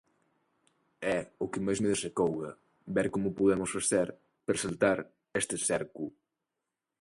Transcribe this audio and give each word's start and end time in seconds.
É 1.15 1.17
o 1.43 1.45
que 1.51 1.63
máis 1.65 1.79
me 1.83 1.91
desacouga, 1.93 2.51
ver 2.95 3.07
como 3.13 3.35
podemos 3.39 3.73
facer 3.77 4.07
para 4.45 4.61
saltar 4.63 4.97
este 5.39 5.55
cerco. 5.67 6.03